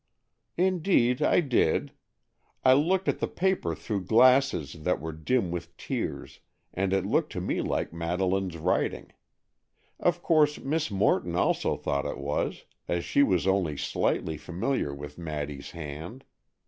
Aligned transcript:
"Indeed 0.57 1.21
I 1.21 1.41
did; 1.41 1.91
I 2.65 2.73
looked 2.73 3.07
at 3.07 3.19
the 3.19 3.27
paper 3.27 3.75
through 3.75 4.05
glasses 4.05 4.77
that 4.81 4.99
were 4.99 5.11
dim 5.11 5.51
with 5.51 5.77
tears, 5.77 6.39
and 6.73 6.91
it 6.91 7.05
looked 7.05 7.31
to 7.33 7.39
me 7.39 7.61
like 7.61 7.93
Madeleine's 7.93 8.57
writing. 8.57 9.11
Of 9.99 10.23
course 10.23 10.57
Miss 10.59 10.89
Morton 10.89 11.35
also 11.35 11.77
thought 11.77 12.07
it 12.07 12.17
was, 12.17 12.65
as 12.87 13.05
she 13.05 13.21
was 13.21 13.45
only 13.45 13.77
slightly 13.77 14.37
familiar 14.37 14.91
with 14.91 15.19
Maddy's 15.19 15.69
hand. 15.69 16.23